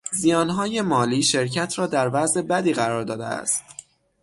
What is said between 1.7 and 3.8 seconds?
را در وضع بدی قرار داده است.